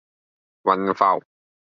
[0.63, 1.21] 雲浮